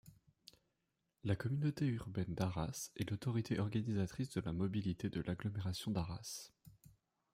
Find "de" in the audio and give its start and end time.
4.31-4.41, 5.11-5.21